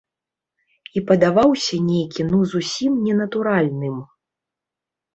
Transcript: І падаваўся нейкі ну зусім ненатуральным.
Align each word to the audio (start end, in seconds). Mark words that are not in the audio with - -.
І 0.97 1.03
падаваўся 1.11 1.75
нейкі 1.91 2.21
ну 2.31 2.39
зусім 2.55 2.99
ненатуральным. 3.05 4.05